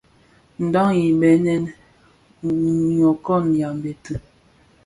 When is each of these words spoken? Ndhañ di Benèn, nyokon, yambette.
Ndhañ 0.65 0.89
di 1.01 1.11
Benèn, 1.19 1.63
nyokon, 2.97 3.45
yambette. 3.59 4.13